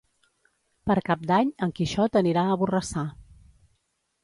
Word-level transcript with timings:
Per 0.91 0.95
Cap 1.09 1.27
d'Any 1.33 1.51
en 1.67 1.75
Quixot 1.81 2.19
anirà 2.23 2.47
a 2.55 2.59
Borrassà. 2.65 3.07